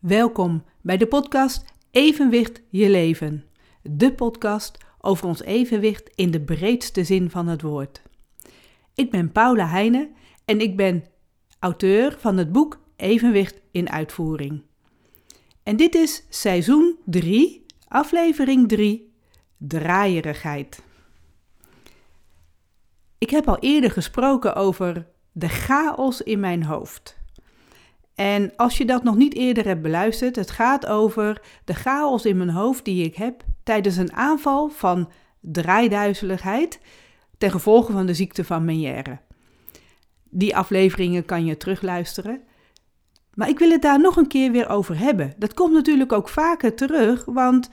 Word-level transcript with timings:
Welkom 0.00 0.64
bij 0.80 0.96
de 0.96 1.06
podcast 1.06 1.64
Evenwicht 1.90 2.62
je 2.68 2.88
leven. 2.88 3.44
De 3.82 4.14
podcast 4.14 4.78
over 5.00 5.26
ons 5.26 5.42
evenwicht 5.42 6.10
in 6.14 6.30
de 6.30 6.40
breedste 6.40 7.04
zin 7.04 7.30
van 7.30 7.46
het 7.46 7.62
woord. 7.62 8.02
Ik 8.94 9.10
ben 9.10 9.32
Paula 9.32 9.66
Heijnen 9.66 10.10
en 10.44 10.60
ik 10.60 10.76
ben 10.76 11.04
auteur 11.58 12.16
van 12.18 12.36
het 12.36 12.52
boek 12.52 12.80
Evenwicht 12.96 13.60
in 13.70 13.90
uitvoering. 13.90 14.62
En 15.62 15.76
dit 15.76 15.94
is 15.94 16.24
seizoen 16.28 16.96
3, 17.04 17.66
aflevering 17.88 18.68
3, 18.68 19.12
draaierigheid. 19.56 20.82
Ik 23.18 23.30
heb 23.30 23.48
al 23.48 23.58
eerder 23.58 23.90
gesproken 23.90 24.54
over 24.54 25.06
de 25.32 25.48
chaos 25.48 26.22
in 26.22 26.40
mijn 26.40 26.64
hoofd. 26.64 27.17
En 28.18 28.52
als 28.56 28.78
je 28.78 28.84
dat 28.84 29.02
nog 29.02 29.16
niet 29.16 29.34
eerder 29.34 29.64
hebt 29.64 29.82
beluisterd, 29.82 30.36
het 30.36 30.50
gaat 30.50 30.86
over 30.86 31.42
de 31.64 31.74
chaos 31.74 32.24
in 32.24 32.36
mijn 32.36 32.50
hoofd 32.50 32.84
die 32.84 33.04
ik 33.04 33.14
heb 33.14 33.44
tijdens 33.62 33.96
een 33.96 34.12
aanval 34.12 34.68
van 34.68 35.10
draaiduizeligheid 35.40 36.80
ten 37.38 37.50
gevolge 37.50 37.92
van 37.92 38.06
de 38.06 38.14
ziekte 38.14 38.44
van 38.44 38.64
Meniere. 38.64 39.18
Die 40.30 40.56
afleveringen 40.56 41.24
kan 41.24 41.44
je 41.44 41.56
terugluisteren. 41.56 42.40
Maar 43.34 43.48
ik 43.48 43.58
wil 43.58 43.70
het 43.70 43.82
daar 43.82 44.00
nog 44.00 44.16
een 44.16 44.28
keer 44.28 44.52
weer 44.52 44.68
over 44.68 44.98
hebben. 44.98 45.34
Dat 45.36 45.54
komt 45.54 45.72
natuurlijk 45.72 46.12
ook 46.12 46.28
vaker 46.28 46.74
terug, 46.74 47.24
want 47.24 47.70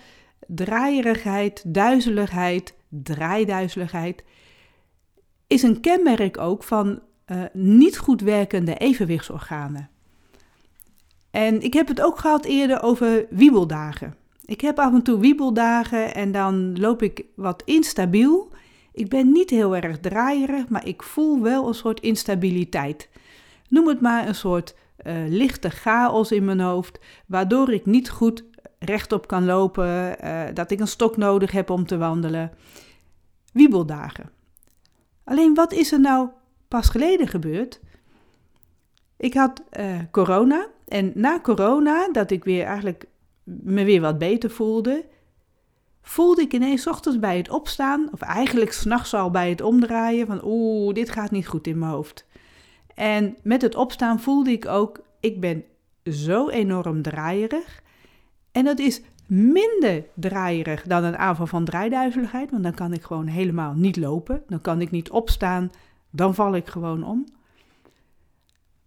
draaierigheid, 0.47 1.63
duizeligheid, 1.67 2.75
draaiduizeligheid 2.89 4.23
is 5.47 5.63
een 5.63 5.79
kenmerk 5.79 6.37
ook 6.37 6.63
van 6.63 6.99
uh, 7.27 7.43
niet 7.53 7.97
goed 7.97 8.21
werkende 8.21 8.77
evenwichtsorganen. 8.77 9.93
En 11.35 11.61
ik 11.61 11.73
heb 11.73 11.87
het 11.87 12.01
ook 12.01 12.19
gehad 12.19 12.45
eerder 12.45 12.81
over 12.81 13.25
wiebeldagen. 13.29 14.15
Ik 14.45 14.61
heb 14.61 14.79
af 14.79 14.93
en 14.93 15.01
toe 15.01 15.19
wiebeldagen 15.19 16.15
en 16.15 16.31
dan 16.31 16.79
loop 16.79 17.01
ik 17.01 17.25
wat 17.35 17.61
instabiel. 17.65 18.51
Ik 18.91 19.09
ben 19.09 19.31
niet 19.31 19.49
heel 19.49 19.75
erg 19.75 19.99
draaierig, 19.99 20.67
maar 20.69 20.87
ik 20.87 21.03
voel 21.03 21.41
wel 21.41 21.67
een 21.67 21.73
soort 21.73 21.99
instabiliteit. 21.99 23.09
Noem 23.69 23.87
het 23.87 24.01
maar 24.01 24.27
een 24.27 24.35
soort 24.35 24.75
uh, 25.05 25.13
lichte 25.27 25.69
chaos 25.69 26.31
in 26.31 26.45
mijn 26.45 26.59
hoofd, 26.59 26.99
waardoor 27.27 27.73
ik 27.73 27.85
niet 27.85 28.09
goed 28.09 28.43
rechtop 28.79 29.27
kan 29.27 29.45
lopen, 29.45 30.15
uh, 30.23 30.43
dat 30.53 30.71
ik 30.71 30.79
een 30.79 30.87
stok 30.87 31.17
nodig 31.17 31.51
heb 31.51 31.69
om 31.69 31.85
te 31.85 31.97
wandelen. 31.97 32.51
Wiebeldagen. 33.53 34.29
Alleen 35.23 35.53
wat 35.53 35.73
is 35.73 35.91
er 35.91 35.99
nou 35.99 36.29
pas 36.67 36.89
geleden 36.89 37.27
gebeurd? 37.27 37.79
Ik 39.17 39.33
had 39.33 39.61
uh, 39.79 39.99
corona 40.11 40.73
en 40.87 41.11
na 41.15 41.39
corona, 41.39 42.11
dat 42.11 42.31
ik 42.31 42.43
weer 42.43 42.65
eigenlijk 42.65 43.05
me 43.43 43.83
weer 43.83 44.01
wat 44.01 44.17
beter 44.17 44.49
voelde, 44.49 45.05
voelde 46.01 46.41
ik 46.41 46.53
ineens 46.53 46.87
ochtends 46.87 47.19
bij 47.19 47.37
het 47.37 47.49
opstaan, 47.49 48.09
of 48.11 48.21
eigenlijk 48.21 48.71
s'nachts 48.71 49.13
al 49.13 49.31
bij 49.31 49.49
het 49.49 49.61
omdraaien, 49.61 50.27
van 50.27 50.41
oeh, 50.43 50.93
dit 50.93 51.09
gaat 51.09 51.31
niet 51.31 51.47
goed 51.47 51.67
in 51.67 51.79
mijn 51.79 51.91
hoofd. 51.91 52.25
En 52.95 53.37
met 53.43 53.61
het 53.61 53.75
opstaan 53.75 54.19
voelde 54.19 54.51
ik 54.51 54.67
ook, 54.67 54.99
ik 55.19 55.39
ben 55.39 55.63
zo 56.03 56.49
enorm 56.49 57.01
draaierig. 57.01 57.81
En 58.51 58.65
dat 58.65 58.79
is 58.79 59.01
minder 59.27 60.05
draaierig 60.13 60.83
dan 60.83 61.03
een 61.03 61.17
aanval 61.17 61.47
van 61.47 61.65
draaiduizeligheid, 61.65 62.51
want 62.51 62.63
dan 62.63 62.73
kan 62.73 62.93
ik 62.93 63.03
gewoon 63.03 63.27
helemaal 63.27 63.73
niet 63.73 63.97
lopen. 63.97 64.43
Dan 64.47 64.61
kan 64.61 64.81
ik 64.81 64.91
niet 64.91 65.09
opstaan, 65.09 65.71
dan 66.09 66.35
val 66.35 66.55
ik 66.55 66.67
gewoon 66.67 67.03
om. 67.03 67.25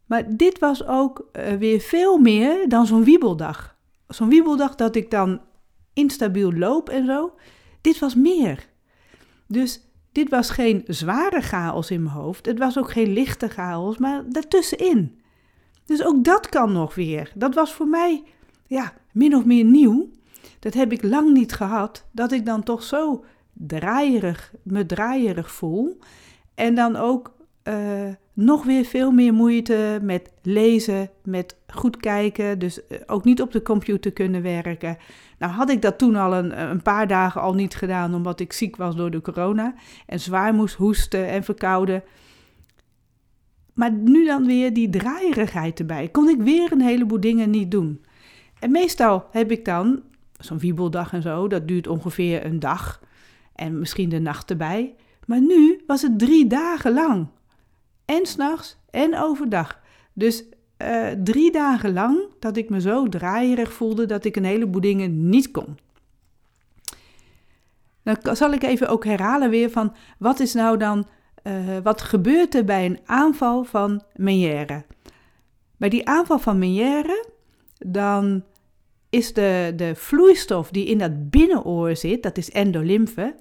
Maar 0.08 0.36
dit 0.36 0.58
was 0.58 0.86
ook 0.86 1.28
uh, 1.32 1.52
weer 1.52 1.80
veel 1.80 2.18
meer 2.18 2.68
dan 2.68 2.86
zo'n 2.86 3.04
wiebeldag. 3.04 3.76
Zo'n 4.06 4.28
wiebeldag 4.28 4.74
dat 4.74 4.96
ik 4.96 5.10
dan 5.10 5.40
instabiel 5.92 6.52
loop 6.52 6.88
en 6.88 7.06
zo. 7.06 7.32
Dit 7.80 7.98
was 7.98 8.14
meer. 8.14 8.68
Dus 9.46 9.80
dit 10.12 10.28
was 10.30 10.50
geen 10.50 10.84
zware 10.86 11.40
chaos 11.40 11.90
in 11.90 12.02
mijn 12.02 12.14
hoofd. 12.14 12.46
Het 12.46 12.58
was 12.58 12.78
ook 12.78 12.90
geen 12.90 13.12
lichte 13.12 13.48
chaos, 13.48 13.98
maar 13.98 14.24
daartussenin. 14.28 15.20
Dus 15.84 16.04
ook 16.04 16.24
dat 16.24 16.48
kan 16.48 16.72
nog 16.72 16.94
weer. 16.94 17.32
Dat 17.34 17.54
was 17.54 17.72
voor 17.72 17.88
mij, 17.88 18.22
ja, 18.66 18.92
min 19.12 19.36
of 19.36 19.44
meer 19.44 19.64
nieuw. 19.64 20.08
Dat 20.58 20.74
heb 20.74 20.92
ik 20.92 21.02
lang 21.02 21.32
niet 21.32 21.52
gehad. 21.52 22.06
Dat 22.12 22.32
ik 22.32 22.46
dan 22.46 22.62
toch 22.62 22.82
zo 22.82 23.24
draaierig, 23.52 24.52
me 24.62 24.86
draaierig 24.86 25.50
voel. 25.50 25.98
En 26.54 26.74
dan 26.74 26.96
ook 26.96 27.34
uh, 27.64 28.08
nog 28.38 28.64
weer 28.64 28.84
veel 28.84 29.10
meer 29.10 29.34
moeite 29.34 29.98
met 30.02 30.32
lezen, 30.42 31.10
met 31.24 31.56
goed 31.66 31.96
kijken, 31.96 32.58
dus 32.58 32.86
eh, 32.86 32.98
ook 33.06 33.24
niet 33.24 33.42
op 33.42 33.52
de 33.52 33.62
computer 33.62 34.12
kunnen 34.12 34.42
werken. 34.42 34.96
Nou 35.38 35.52
had 35.52 35.70
ik 35.70 35.82
dat 35.82 35.98
toen 35.98 36.16
al 36.16 36.34
een, 36.34 36.60
een 36.70 36.82
paar 36.82 37.06
dagen 37.06 37.40
al 37.40 37.54
niet 37.54 37.74
gedaan, 37.74 38.14
omdat 38.14 38.40
ik 38.40 38.52
ziek 38.52 38.76
was 38.76 38.96
door 38.96 39.10
de 39.10 39.20
corona 39.20 39.74
en 40.06 40.20
zwaar 40.20 40.54
moest 40.54 40.74
hoesten 40.74 41.28
en 41.28 41.44
verkouden. 41.44 42.02
Maar 43.74 43.92
nu 43.92 44.24
dan 44.24 44.46
weer 44.46 44.72
die 44.72 44.90
draaierigheid 44.90 45.78
erbij. 45.78 46.08
Kon 46.08 46.28
ik 46.28 46.40
weer 46.40 46.72
een 46.72 46.80
heleboel 46.80 47.20
dingen 47.20 47.50
niet 47.50 47.70
doen. 47.70 48.04
En 48.58 48.70
meestal 48.70 49.26
heb 49.30 49.50
ik 49.50 49.64
dan 49.64 50.02
zo'n 50.38 50.58
wiebeldag 50.58 51.12
en 51.12 51.22
zo, 51.22 51.48
dat 51.48 51.68
duurt 51.68 51.86
ongeveer 51.86 52.44
een 52.44 52.60
dag 52.60 53.02
en 53.54 53.78
misschien 53.78 54.08
de 54.08 54.20
nacht 54.20 54.50
erbij. 54.50 54.94
Maar 55.26 55.40
nu 55.40 55.82
was 55.86 56.02
het 56.02 56.18
drie 56.18 56.46
dagen 56.46 56.92
lang. 56.92 57.28
En 58.08 58.26
s'nachts 58.26 58.76
en 58.90 59.18
overdag. 59.18 59.80
Dus 60.12 60.44
uh, 60.82 61.08
drie 61.24 61.52
dagen 61.52 61.92
lang 61.92 62.20
dat 62.38 62.56
ik 62.56 62.68
me 62.68 62.80
zo 62.80 63.08
draaierig 63.08 63.72
voelde 63.72 64.06
dat 64.06 64.24
ik 64.24 64.36
een 64.36 64.44
heleboel 64.44 64.80
dingen 64.80 65.28
niet 65.28 65.50
kon. 65.50 65.78
Dan 68.02 68.36
zal 68.36 68.52
ik 68.52 68.62
even 68.62 68.88
ook 68.88 69.04
herhalen 69.04 69.50
weer 69.50 69.70
van 69.70 69.94
wat 70.18 70.40
is 70.40 70.54
nou 70.54 70.76
dan, 70.76 71.06
uh, 71.42 71.78
wat 71.82 72.00
gebeurt 72.00 72.54
er 72.54 72.64
bij 72.64 72.86
een 72.86 72.98
aanval 73.04 73.64
van 73.64 74.02
Meniere? 74.14 74.84
Bij 75.76 75.88
die 75.88 76.08
aanval 76.08 76.38
van 76.38 76.58
Meniere, 76.58 77.26
dan 77.78 78.44
is 79.10 79.32
de, 79.32 79.72
de 79.76 79.94
vloeistof 79.94 80.70
die 80.70 80.86
in 80.86 80.98
dat 80.98 81.30
binnenoor 81.30 81.96
zit, 81.96 82.22
dat 82.22 82.36
is 82.36 82.50
endolymfe, 82.50 83.34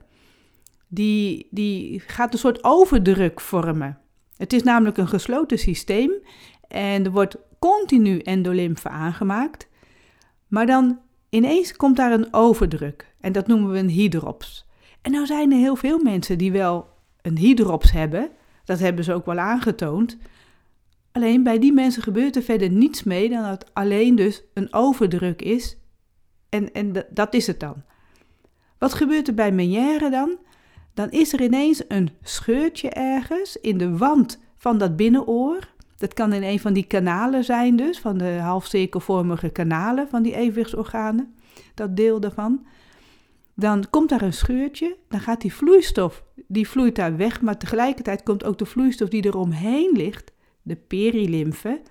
die, 0.88 1.47
die 1.51 1.99
gaat 1.99 2.34
een 2.34 2.39
soort 2.39 2.63
overdruk 2.63 3.39
vormen. 3.39 3.97
Het 4.37 4.53
is 4.53 4.63
namelijk 4.63 4.97
een 4.97 5.07
gesloten 5.07 5.59
systeem 5.59 6.11
en 6.67 7.05
er 7.05 7.11
wordt 7.11 7.37
continu 7.59 8.19
endolymfe 8.19 8.89
aangemaakt. 8.89 9.67
Maar 10.47 10.65
dan 10.65 10.99
ineens 11.29 11.75
komt 11.75 11.97
daar 11.97 12.11
een 12.11 12.33
overdruk 12.33 13.13
en 13.19 13.31
dat 13.31 13.47
noemen 13.47 13.71
we 13.71 13.77
een 13.77 13.89
hydrops. 13.89 14.65
En 15.01 15.11
nou 15.11 15.25
zijn 15.25 15.51
er 15.51 15.57
heel 15.57 15.75
veel 15.75 15.99
mensen 16.03 16.37
die 16.37 16.51
wel 16.51 16.87
een 17.21 17.37
hydrops 17.37 17.91
hebben, 17.91 18.29
dat 18.65 18.79
hebben 18.79 19.03
ze 19.03 19.13
ook 19.13 19.25
wel 19.25 19.37
aangetoond. 19.37 20.17
Alleen 21.11 21.43
bij 21.43 21.59
die 21.59 21.73
mensen 21.73 22.03
gebeurt 22.03 22.35
er 22.35 22.41
verder 22.41 22.69
niets 22.69 23.03
mee 23.03 23.29
dan 23.29 23.43
dat 23.43 23.73
alleen 23.73 24.15
dus 24.15 24.43
een 24.53 24.73
overdruk 24.73 25.41
is. 25.41 25.77
En, 26.49 26.73
en 26.73 27.05
dat 27.09 27.33
is 27.33 27.47
het 27.47 27.59
dan. 27.59 27.83
Wat 28.77 28.93
gebeurt 28.93 29.27
er 29.27 29.33
bij 29.33 29.51
Meniere 29.51 30.09
dan? 30.09 30.37
Dan 30.97 31.12
is 31.12 31.34
er 31.34 31.41
ineens 31.41 31.84
een 31.88 32.09
scheurtje 32.22 32.90
ergens 32.90 33.58
in 33.58 33.78
de 33.78 33.97
wand 33.97 34.40
van 34.56 34.78
dat 34.78 34.96
binnenoor. 34.96 35.59
Dat 35.97 36.13
kan 36.13 36.34
in 36.34 36.44
een 36.44 36.59
van 36.59 36.74
die 36.74 36.84
kanalen 36.84 37.44
zijn 37.44 37.75
dus, 37.75 38.00
van 38.00 38.18
de 38.18 38.38
halfcirkelvormige 38.41 39.50
kanalen 39.50 40.08
van 40.08 40.24
die 40.24 40.35
evenwichtsorganen, 40.35 41.35
dat 41.74 41.96
deel 41.96 42.19
daarvan. 42.19 42.66
Dan 43.53 43.85
komt 43.90 44.09
daar 44.09 44.22
een 44.22 44.34
scheurtje, 44.34 44.97
dan 45.08 45.19
gaat 45.19 45.41
die 45.41 45.53
vloeistof, 45.53 46.24
die 46.47 46.68
vloeit 46.69 46.96
daar 46.96 47.18
weg, 47.18 47.41
maar 47.41 47.58
tegelijkertijd 47.58 48.24
komt 48.24 48.44
ook 48.44 48.58
de 48.58 48.66
vloeistof 48.66 49.09
die 49.09 49.25
eromheen 49.25 49.91
ligt, 49.94 50.31
de 50.62 50.75
perilymfe, 50.75 51.81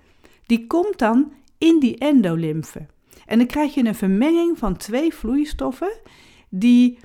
die 0.45 0.67
komt 0.67 0.97
dan 0.97 1.33
in 1.57 1.79
die 1.79 1.97
endolymfe. 1.97 2.85
En 3.25 3.37
dan 3.37 3.47
krijg 3.47 3.73
je 3.73 3.85
een 3.85 3.95
vermenging 3.95 4.57
van 4.57 4.77
twee 4.77 5.13
vloeistoffen 5.13 5.99
die 6.49 6.97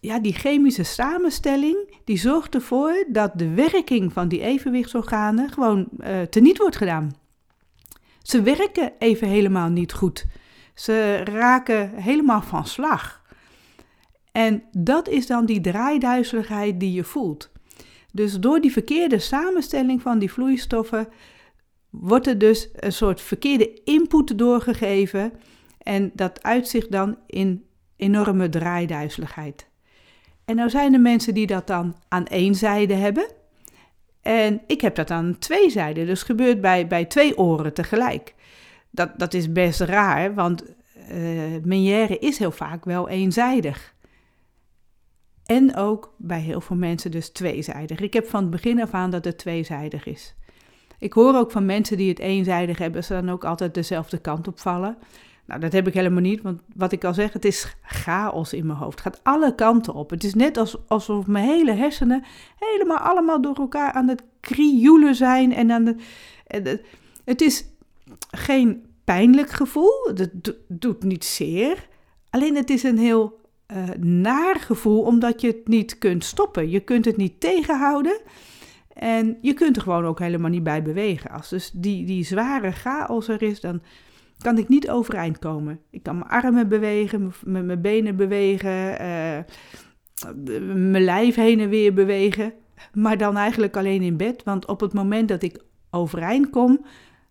ja, 0.00 0.18
die 0.18 0.32
chemische 0.32 0.82
samenstelling 0.82 1.96
die 2.04 2.18
zorgt 2.18 2.54
ervoor 2.54 3.04
dat 3.08 3.32
de 3.34 3.54
werking 3.54 4.12
van 4.12 4.28
die 4.28 4.40
evenwichtsorganen 4.40 5.50
gewoon 5.50 5.88
uh, 5.98 6.22
teniet 6.22 6.58
wordt 6.58 6.76
gedaan. 6.76 7.16
Ze 8.22 8.42
werken 8.42 8.92
even 8.98 9.28
helemaal 9.28 9.68
niet 9.68 9.92
goed. 9.92 10.26
Ze 10.74 11.20
raken 11.24 11.94
helemaal 11.94 12.42
van 12.42 12.66
slag. 12.66 13.22
En 14.32 14.62
dat 14.72 15.08
is 15.08 15.26
dan 15.26 15.46
die 15.46 15.60
draaiduizeligheid 15.60 16.80
die 16.80 16.92
je 16.92 17.04
voelt. 17.04 17.50
Dus 18.12 18.40
door 18.40 18.60
die 18.60 18.72
verkeerde 18.72 19.18
samenstelling 19.18 20.02
van 20.02 20.18
die 20.18 20.32
vloeistoffen 20.32 21.08
wordt 21.90 22.26
er 22.26 22.38
dus 22.38 22.68
een 22.72 22.92
soort 22.92 23.20
verkeerde 23.20 23.80
input 23.84 24.38
doorgegeven 24.38 25.32
en 25.78 26.10
dat 26.14 26.42
uitzicht 26.42 26.90
dan 26.90 27.18
in 27.26 27.64
enorme 27.96 28.48
draaiduizeligheid. 28.48 29.68
En 30.48 30.56
nou 30.56 30.70
zijn 30.70 30.94
er 30.94 31.00
mensen 31.00 31.34
die 31.34 31.46
dat 31.46 31.66
dan 31.66 31.96
aan 32.08 32.26
één 32.26 32.54
zijde 32.54 32.94
hebben. 32.94 33.26
En 34.22 34.60
ik 34.66 34.80
heb 34.80 34.94
dat 34.94 35.10
aan 35.10 35.38
twee 35.38 35.70
zijden. 35.70 36.06
Dus 36.06 36.22
gebeurt 36.22 36.60
bij, 36.60 36.86
bij 36.86 37.04
twee 37.04 37.38
oren 37.38 37.74
tegelijk. 37.74 38.34
dat, 38.90 39.18
dat 39.18 39.34
is 39.34 39.52
best 39.52 39.80
raar, 39.80 40.34
want 40.34 40.64
uh, 41.10 41.62
Meniere 41.62 42.18
is 42.18 42.38
heel 42.38 42.50
vaak 42.50 42.84
wel 42.84 43.08
eenzijdig. 43.08 43.94
En 45.46 45.76
ook 45.76 46.14
bij 46.16 46.40
heel 46.40 46.60
veel 46.60 46.76
mensen 46.76 47.10
dus 47.10 47.30
tweezijdig. 47.30 48.00
Ik 48.00 48.12
heb 48.12 48.26
van 48.28 48.40
het 48.40 48.50
begin 48.50 48.82
af 48.82 48.94
aan 48.94 49.10
dat 49.10 49.24
het 49.24 49.38
tweezijdig 49.38 50.06
is. 50.06 50.34
Ik 50.98 51.12
hoor 51.12 51.34
ook 51.34 51.50
van 51.50 51.66
mensen 51.66 51.96
die 51.96 52.08
het 52.08 52.18
eenzijdig 52.18 52.78
hebben, 52.78 53.04
ze 53.04 53.12
dan 53.12 53.30
ook 53.30 53.44
altijd 53.44 53.74
dezelfde 53.74 54.18
kant 54.18 54.48
op 54.48 54.60
vallen. 54.60 54.98
Nou, 55.48 55.60
dat 55.60 55.72
heb 55.72 55.86
ik 55.86 55.94
helemaal 55.94 56.20
niet, 56.20 56.42
want 56.42 56.60
wat 56.74 56.92
ik 56.92 57.04
al 57.04 57.14
zeg, 57.14 57.32
het 57.32 57.44
is 57.44 57.76
chaos 57.82 58.52
in 58.52 58.66
mijn 58.66 58.78
hoofd. 58.78 59.04
Het 59.04 59.14
gaat 59.14 59.24
alle 59.24 59.54
kanten 59.54 59.94
op. 59.94 60.10
Het 60.10 60.24
is 60.24 60.34
net 60.34 60.78
alsof 60.88 61.26
mijn 61.26 61.44
hele 61.44 61.72
hersenen 61.72 62.24
helemaal 62.58 62.98
allemaal 62.98 63.40
door 63.40 63.54
elkaar 63.54 63.92
aan 63.92 64.08
het 64.08 64.22
krioelen 64.40 65.14
zijn. 65.14 65.54
En 65.54 65.70
aan 65.70 65.84
de, 65.84 66.80
het 67.24 67.40
is 67.40 67.64
geen 68.30 68.84
pijnlijk 69.04 69.50
gevoel, 69.50 70.10
het 70.14 70.54
doet 70.68 71.02
niet 71.02 71.24
zeer. 71.24 71.88
Alleen 72.30 72.56
het 72.56 72.70
is 72.70 72.82
een 72.82 72.98
heel 72.98 73.40
uh, 73.72 73.88
naar 73.98 74.56
gevoel, 74.56 75.02
omdat 75.02 75.40
je 75.40 75.46
het 75.46 75.68
niet 75.68 75.98
kunt 75.98 76.24
stoppen. 76.24 76.70
Je 76.70 76.80
kunt 76.80 77.04
het 77.04 77.16
niet 77.16 77.40
tegenhouden. 77.40 78.20
En 78.92 79.38
je 79.40 79.54
kunt 79.54 79.76
er 79.76 79.82
gewoon 79.82 80.04
ook 80.04 80.18
helemaal 80.18 80.50
niet 80.50 80.62
bij 80.62 80.82
bewegen. 80.82 81.30
Als 81.30 81.48
dus 81.48 81.70
die, 81.74 82.06
die 82.06 82.24
zware 82.24 82.70
chaos 82.70 83.28
er 83.28 83.42
is, 83.42 83.60
dan 83.60 83.80
kan 84.38 84.58
ik 84.58 84.68
niet 84.68 84.90
overeind 84.90 85.38
komen. 85.38 85.80
Ik 85.90 86.02
kan 86.02 86.18
mijn 86.18 86.30
armen 86.30 86.68
bewegen, 86.68 87.32
mijn 87.44 87.80
benen 87.80 88.16
bewegen, 88.16 88.90
uh, 88.90 89.38
mijn 90.74 91.04
lijf 91.04 91.34
heen 91.34 91.60
en 91.60 91.68
weer 91.68 91.94
bewegen. 91.94 92.52
Maar 92.92 93.18
dan 93.18 93.36
eigenlijk 93.36 93.76
alleen 93.76 94.02
in 94.02 94.16
bed. 94.16 94.42
Want 94.44 94.66
op 94.66 94.80
het 94.80 94.92
moment 94.92 95.28
dat 95.28 95.42
ik 95.42 95.62
overeind 95.90 96.50
kom, 96.50 96.84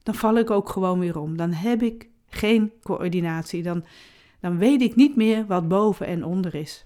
dan 0.03 0.15
val 0.15 0.37
ik 0.37 0.51
ook 0.51 0.69
gewoon 0.69 0.99
weer 0.99 1.19
om. 1.19 1.37
Dan 1.37 1.51
heb 1.51 1.83
ik 1.83 2.09
geen 2.29 2.73
coördinatie. 2.83 3.63
Dan, 3.63 3.85
dan 4.39 4.57
weet 4.57 4.81
ik 4.81 4.95
niet 4.95 5.15
meer 5.15 5.45
wat 5.45 5.67
boven 5.67 6.07
en 6.07 6.25
onder 6.25 6.55
is. 6.55 6.85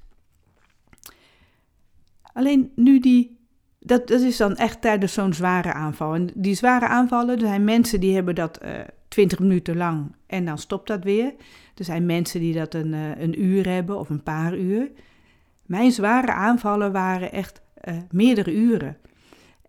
Alleen 2.34 2.72
nu 2.76 3.00
die. 3.00 3.40
Dat, 3.80 4.08
dat 4.08 4.22
is 4.22 4.38
dan 4.38 4.56
echt 4.56 4.82
tijdens 4.82 5.14
zo'n 5.14 5.34
zware 5.34 5.74
aanval. 5.74 6.14
En 6.14 6.30
die 6.36 6.56
zware 6.56 6.88
aanvallen, 6.88 7.36
er 7.36 7.48
zijn 7.48 7.64
mensen 7.64 8.00
die 8.00 8.14
hebben 8.14 8.36
dat 8.36 8.58
eh, 8.58 8.80
20 9.12 9.40
minuten 9.40 9.78
lang 9.78 10.16
en 10.28 10.46
dan 10.46 10.58
stopt 10.58 10.88
dat 10.88 11.04
weer. 11.04 11.34
Er 11.76 11.84
zijn 11.84 12.06
mensen 12.06 12.40
die 12.40 12.54
dat 12.54 12.74
een, 12.74 12.94
uh, 12.94 13.22
een 13.22 13.44
uur 13.44 13.70
hebben 13.70 14.00
of 14.00 14.10
een 14.10 14.24
paar 14.24 14.58
uur. 14.58 14.92
Mijn 15.66 15.92
zware 15.92 16.32
aanvallen 16.32 16.92
waren 16.92 17.32
echt 17.32 17.62
uh, 17.84 17.98
meerdere 18.12 18.54
uren. 18.54 18.98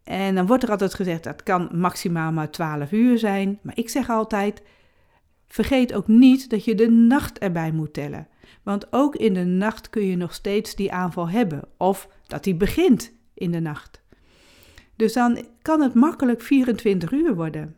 En 0.05 0.35
dan 0.35 0.47
wordt 0.47 0.63
er 0.63 0.71
altijd 0.71 0.95
gezegd 0.95 1.25
dat 1.25 1.43
kan 1.43 1.69
maximaal 1.73 2.33
maar 2.33 2.51
12 2.51 2.93
uur 2.93 3.19
zijn. 3.19 3.59
Maar 3.63 3.79
ik 3.79 3.89
zeg 3.89 4.11
altijd: 4.11 4.63
vergeet 5.47 5.95
ook 5.95 6.07
niet 6.07 6.51
dat 6.51 6.65
je 6.65 6.75
de 6.75 6.91
nacht 6.91 7.39
erbij 7.39 7.73
moet 7.73 7.93
tellen. 7.93 8.29
Want 8.63 8.87
ook 8.93 9.17
in 9.17 9.35
de 9.35 9.45
nacht 9.45 9.91
kun 9.91 10.07
je 10.07 10.17
nog 10.17 10.35
steeds 10.35 10.75
die 10.75 10.93
aanval 10.93 11.29
hebben. 11.29 11.63
Of 11.77 12.09
dat 12.27 12.45
die 12.45 12.55
begint 12.55 13.13
in 13.35 13.51
de 13.51 13.61
nacht. 13.61 14.03
Dus 14.97 15.13
dan 15.13 15.47
kan 15.63 15.81
het 15.81 15.95
makkelijk 15.95 16.43
24 16.43 17.13
uur 17.13 17.35
worden. 17.35 17.77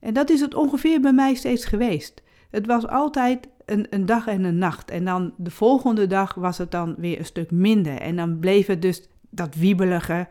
En 0.00 0.14
dat 0.14 0.30
is 0.30 0.40
het 0.40 0.54
ongeveer 0.54 1.00
bij 1.00 1.12
mij 1.12 1.34
steeds 1.34 1.64
geweest. 1.64 2.22
Het 2.50 2.66
was 2.66 2.86
altijd 2.86 3.48
een, 3.64 3.86
een 3.90 4.06
dag 4.06 4.26
en 4.26 4.44
een 4.44 4.58
nacht. 4.58 4.90
En 4.90 5.04
dan 5.04 5.34
de 5.36 5.50
volgende 5.50 6.06
dag 6.06 6.34
was 6.34 6.58
het 6.58 6.70
dan 6.70 6.94
weer 6.98 7.18
een 7.18 7.24
stuk 7.24 7.50
minder. 7.50 7.98
En 8.00 8.16
dan 8.16 8.38
bleef 8.38 8.66
het 8.66 8.82
dus 8.82 9.08
dat 9.30 9.54
wiebelige, 9.54 10.28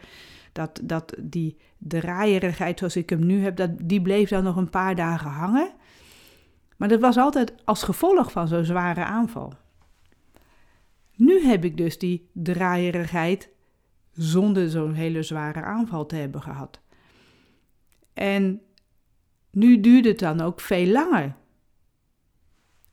dat, 0.52 0.80
dat 0.84 1.16
die 1.22 1.58
draaierigheid 1.78 2.80
zoals 2.80 2.96
ik 2.96 3.10
hem 3.10 3.26
nu 3.26 3.44
heb, 3.44 3.56
dat, 3.56 3.72
die 3.84 4.02
bleef 4.02 4.30
dan 4.30 4.44
nog 4.44 4.56
een 4.56 4.70
paar 4.70 4.96
dagen 4.96 5.30
hangen. 5.30 5.72
Maar 6.78 6.88
dat 6.88 7.00
was 7.00 7.18
altijd 7.18 7.54
als 7.66 7.84
gevolg 7.84 8.32
van 8.32 8.48
zo'n 8.48 8.66
zware 8.66 9.04
aanval. 9.04 9.54
Nu 11.16 11.46
heb 11.46 11.66
ik 11.66 11.78
dus 11.78 11.98
die 11.98 12.30
draaierigheid 12.34 13.50
zonder 14.14 14.70
zo'n 14.70 14.94
hele 14.94 15.24
zware 15.24 15.62
aanval 15.62 16.06
te 16.06 16.16
hebben 16.16 16.42
gehad. 16.42 16.82
En 18.14 18.62
nu 19.60 19.80
duurt 19.80 20.06
het 20.06 20.20
dan 20.20 20.42
ook 20.42 20.60
veel 20.60 20.86
langer. 20.86 21.36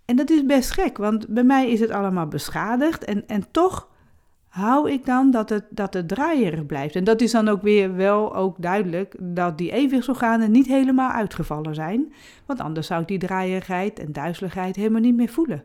En 0.04 0.16
dat 0.16 0.30
is 0.30 0.44
best 0.44 0.70
gek, 0.70 0.96
want 0.96 1.28
bij 1.28 1.44
mij 1.44 1.70
is 1.70 1.80
het 1.80 1.90
allemaal 1.90 2.26
beschadigd 2.26 3.04
en, 3.04 3.26
en 3.26 3.50
toch 3.50 3.88
hou 4.48 4.90
ik 4.90 5.06
dan 5.06 5.30
dat 5.30 5.48
het, 5.48 5.64
dat 5.70 5.94
het 5.94 6.08
draaierig 6.08 6.66
blijft. 6.66 6.96
En 6.96 7.04
dat 7.04 7.20
is 7.20 7.30
dan 7.30 7.48
ook 7.48 7.62
weer 7.62 7.94
wel 7.94 8.36
ook 8.36 8.62
duidelijk 8.62 9.14
dat 9.20 9.58
die 9.58 9.72
evenwichtsorganen 9.72 10.50
niet 10.50 10.66
helemaal 10.66 11.10
uitgevallen 11.10 11.74
zijn. 11.74 12.12
Want 12.46 12.60
anders 12.60 12.86
zou 12.86 13.00
ik 13.00 13.08
die 13.08 13.18
draaierigheid 13.18 13.98
en 13.98 14.12
duizeligheid 14.12 14.76
helemaal 14.76 15.00
niet 15.00 15.16
meer 15.16 15.28
voelen. 15.28 15.64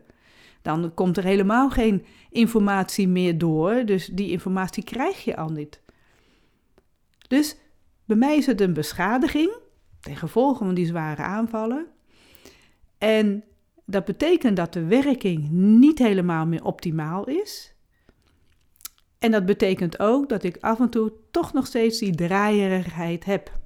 Dan 0.62 0.94
komt 0.94 1.16
er 1.16 1.24
helemaal 1.24 1.70
geen 1.70 2.04
informatie 2.30 3.08
meer 3.08 3.38
door, 3.38 3.84
dus 3.84 4.06
die 4.06 4.30
informatie 4.30 4.84
krijg 4.84 5.24
je 5.24 5.36
al 5.36 5.48
niet. 5.48 5.80
Dus 7.28 7.56
bij 8.04 8.16
mij 8.16 8.36
is 8.36 8.46
het 8.46 8.60
een 8.60 8.72
beschadiging 8.72 9.50
ten 10.02 10.16
gevolge 10.16 10.64
van 10.64 10.74
die 10.74 10.86
zware 10.86 11.22
aanvallen. 11.22 11.86
En 12.98 13.44
dat 13.86 14.04
betekent 14.04 14.56
dat 14.56 14.72
de 14.72 14.84
werking 14.84 15.50
niet 15.50 15.98
helemaal 15.98 16.46
meer 16.46 16.64
optimaal 16.64 17.28
is. 17.28 17.74
En 19.18 19.30
dat 19.30 19.46
betekent 19.46 19.98
ook 19.98 20.28
dat 20.28 20.42
ik 20.42 20.56
af 20.60 20.80
en 20.80 20.90
toe 20.90 21.12
toch 21.30 21.52
nog 21.52 21.66
steeds 21.66 21.98
die 21.98 22.14
draaierigheid 22.14 23.24
heb. 23.24 23.60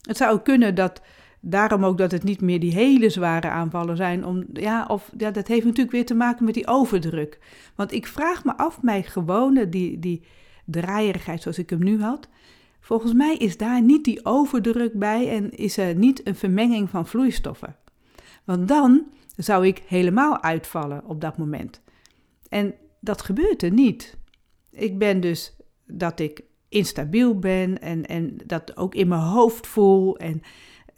Het 0.00 0.16
zou 0.16 0.40
kunnen 0.40 0.74
dat 0.74 1.02
daarom 1.40 1.84
ook 1.84 1.98
dat 1.98 2.10
het 2.12 2.22
niet 2.22 2.40
meer 2.40 2.60
die 2.60 2.74
hele 2.74 3.10
zware 3.10 3.48
aanvallen 3.48 3.96
zijn. 3.96 4.24
Om, 4.24 4.44
ja, 4.52 4.84
of, 4.88 5.10
ja, 5.16 5.30
dat 5.30 5.46
heeft 5.46 5.64
natuurlijk 5.64 5.92
weer 5.92 6.06
te 6.06 6.14
maken 6.14 6.44
met 6.44 6.54
die 6.54 6.66
overdruk. 6.66 7.38
Want 7.74 7.92
ik 7.92 8.06
vraag 8.06 8.44
me 8.44 8.56
af, 8.56 8.82
mijn 8.82 9.04
gewone, 9.04 9.68
die, 9.68 9.98
die 9.98 10.22
draaierigheid 10.64 11.42
zoals 11.42 11.58
ik 11.58 11.70
hem 11.70 11.84
nu 11.84 12.02
had. 12.02 12.28
Volgens 12.82 13.12
mij 13.12 13.36
is 13.36 13.56
daar 13.56 13.82
niet 13.82 14.04
die 14.04 14.24
overdruk 14.24 14.98
bij 14.98 15.28
en 15.28 15.50
is 15.50 15.76
er 15.76 15.94
niet 15.94 16.26
een 16.26 16.34
vermenging 16.34 16.90
van 16.90 17.06
vloeistoffen. 17.06 17.76
Want 18.44 18.68
dan 18.68 19.06
zou 19.36 19.66
ik 19.66 19.82
helemaal 19.86 20.42
uitvallen 20.42 21.04
op 21.06 21.20
dat 21.20 21.38
moment. 21.38 21.80
En 22.48 22.74
dat 23.00 23.22
gebeurt 23.22 23.62
er 23.62 23.72
niet. 23.72 24.18
Ik 24.70 24.98
ben 24.98 25.20
dus 25.20 25.56
dat 25.86 26.20
ik 26.20 26.42
instabiel 26.68 27.38
ben 27.38 27.80
en, 27.80 28.06
en 28.06 28.36
dat 28.46 28.76
ook 28.76 28.94
in 28.94 29.08
mijn 29.08 29.20
hoofd 29.20 29.66
voel 29.66 30.16
en 30.16 30.42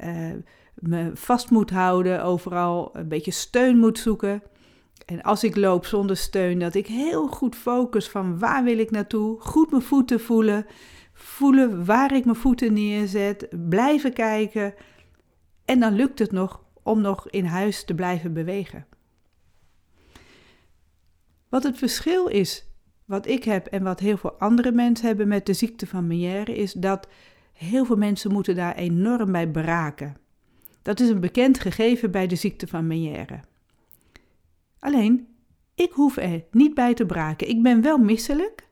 uh, 0.05 0.33
me 0.75 1.11
vast 1.15 1.51
moet 1.51 1.71
houden, 1.71 2.25
overal 2.25 2.91
een 2.93 3.09
beetje 3.09 3.31
steun 3.31 3.79
moet 3.79 3.99
zoeken. 3.99 4.43
En 5.07 5.23
als 5.23 5.45
ik 5.45 5.57
loop 5.57 5.87
zonder 5.87 6.17
steun, 6.17 6.59
dat 6.59 6.75
ik 6.75 6.87
heel 6.87 7.27
goed 7.27 7.57
focus 7.57 8.09
van 8.09 8.39
waar 8.39 8.65
wil 8.65 8.79
ik 8.79 8.91
naartoe, 8.91 9.41
goed 9.41 9.71
mijn 9.71 9.83
voeten 9.83 10.21
voelen, 10.21 10.67
voelen 11.15 11.85
waar 11.85 12.15
ik 12.15 12.25
mijn 12.25 12.37
voeten 12.37 12.73
neerzet, 12.73 13.49
blijven 13.69 14.13
kijken. 14.13 14.75
En 15.65 15.81
dan 15.81 15.95
lukt 15.95 16.19
het 16.19 16.33
nog 16.33 16.65
om 16.83 17.01
nog 17.01 17.31
in 17.31 17.45
huis 17.45 17.85
te 17.85 17.95
blijven 17.95 18.33
bewegen. 18.33 18.87
Wat 21.49 21.63
het 21.63 21.79
verschil 21.79 22.27
is 22.27 22.69
wat 23.05 23.27
ik 23.27 23.45
heb 23.45 23.67
en 23.67 23.83
wat 23.83 24.01
heel 24.01 24.17
veel 24.17 24.33
andere 24.33 24.73
mensen 24.73 25.07
hebben 25.07 25.29
met 25.29 25.47
de 25.47 25.53
ziekte 25.53 25.87
van 25.87 26.07
Meniere 26.07 26.57
is 26.57 26.73
dat 26.73 27.09
heel 27.53 27.85
veel 27.85 27.97
mensen 27.97 28.33
moeten 28.33 28.55
daar 28.55 28.75
enorm 28.75 29.33
bij 29.33 29.49
braken. 29.49 30.17
Dat 30.83 31.01
is 31.01 31.09
een 31.09 31.21
bekend 31.21 31.59
gegeven 31.61 32.11
bij 32.11 32.27
de 32.27 32.37
ziekte 32.37 32.67
van 32.67 32.87
Meniere. 32.87 33.41
Alleen, 34.79 35.29
ik 35.75 35.93
hoef 35.93 36.17
er 36.17 36.45
niet 36.51 36.75
bij 36.75 36.95
te 36.95 37.07
braken. 37.07 37.49
Ik 37.49 37.63
ben 37.63 37.83
wel 37.83 37.99
misselijk, 37.99 38.69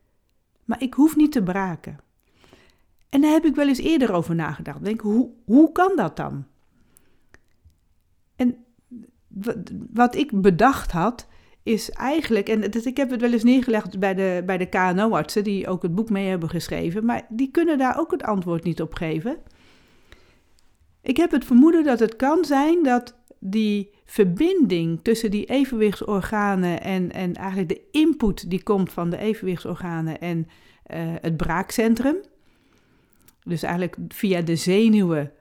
maar 0.65 0.83
ik 0.83 0.95
hoef 0.95 1.17
niet 1.17 1.33
te 1.33 1.43
braken. 1.43 1.99
En 3.13 3.21
daar 3.21 3.33
heb 3.33 3.45
ik 3.45 3.55
wel 3.55 3.69
eens 3.69 3.79
eerder 3.79 4.13
over 4.13 4.35
nagedacht. 4.35 4.85
Denk, 4.85 5.01
hoe, 5.01 5.31
hoe 5.45 5.73
kan 5.73 5.93
dat 5.97 6.17
dan? 6.17 6.47
En 8.37 8.57
wat 9.93 10.15
ik 10.15 10.41
bedacht 10.41 10.93
had, 10.93 11.29
is 11.63 11.91
eigenlijk, 11.91 12.49
en 12.49 12.85
ik 12.85 12.97
heb 12.97 13.11
het 13.11 13.21
wel 13.21 13.33
eens 13.33 13.43
neergelegd 13.43 13.99
bij 13.99 14.15
de, 14.15 14.43
bij 14.47 14.59
de 14.59 14.67
KNO-artsen, 14.67 15.45
die 15.45 15.69
ook 15.69 15.83
het 15.83 15.95
boek 15.95 16.11
mee 16.11 16.29
hebben 16.29 16.49
geschreven, 16.49 17.05
maar 17.05 17.27
die 17.29 17.51
kunnen 17.51 17.79
daar 17.79 17.99
ook 17.99 18.11
het 18.11 18.23
antwoord 18.23 18.65
niet 18.65 18.81
op 18.81 18.95
geven. 18.95 19.37
Ik 21.03 21.17
heb 21.17 21.31
het 21.31 21.45
vermoeden 21.45 21.85
dat 21.85 21.99
het 21.99 22.17
kan 22.17 22.45
zijn 22.45 22.83
dat 22.83 23.17
die 23.39 23.91
verbinding 24.05 25.01
tussen 25.03 25.31
die 25.31 25.45
evenwichtsorganen 25.45 26.83
en, 26.83 27.13
en 27.13 27.35
eigenlijk 27.35 27.69
de 27.69 27.83
input 27.91 28.51
die 28.51 28.63
komt 28.63 28.93
van 28.93 29.11
de 29.11 29.19
evenwichtsorganen 29.19 30.21
en 30.21 30.39
uh, 30.39 31.15
het 31.21 31.37
braakcentrum, 31.37 32.17
dus 33.45 33.63
eigenlijk 33.63 33.97
via 34.09 34.41
de 34.41 34.57
zenuwen, 34.57 35.33